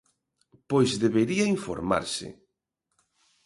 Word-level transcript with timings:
Pois 0.69 0.91
debería 1.03 1.45
informarse. 1.55 2.27